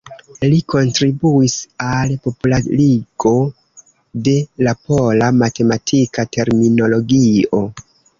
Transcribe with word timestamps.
Li 0.51 0.59
kontribuis 0.73 1.57
al 1.87 2.13
popularigo 2.27 3.33
de 4.29 4.33
la 4.69 4.73
pola 4.87 5.29
matematika 5.43 6.27
terminologio. 6.39 7.61